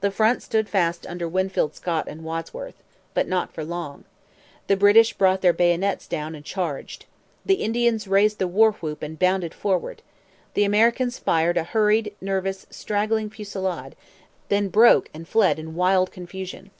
The 0.00 0.10
front 0.10 0.42
stood 0.42 0.70
fast 0.70 1.06
under 1.06 1.28
Winfield 1.28 1.74
Scott 1.74 2.08
and 2.08 2.24
Wadsworth. 2.24 2.82
But 3.12 3.28
not 3.28 3.52
for 3.52 3.62
long. 3.62 4.04
The 4.68 4.76
British 4.78 5.12
brought 5.12 5.42
their 5.42 5.52
bayonets 5.52 6.06
down 6.06 6.34
and 6.34 6.42
charged. 6.42 7.04
The 7.44 7.56
Indians 7.56 8.08
raised 8.08 8.38
the 8.38 8.48
war 8.48 8.72
whoop 8.72 9.02
and 9.02 9.18
bounded 9.18 9.52
forward. 9.52 10.00
The 10.54 10.64
Americans 10.64 11.18
fired 11.18 11.58
a 11.58 11.64
hurried, 11.64 12.14
nervous, 12.22 12.66
straggling 12.70 13.28
fusillade; 13.28 13.96
then 14.48 14.68
broke 14.68 15.10
and 15.12 15.28
fled 15.28 15.58
in 15.58 15.74
wild 15.74 16.10
confusion. 16.10 16.70